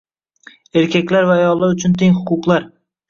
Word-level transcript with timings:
«Erkaklar 0.81 1.29
va 1.33 1.35
ayollar 1.41 1.77
uchun 1.77 1.95
teng 2.01 2.17
huquqlar 2.23 2.67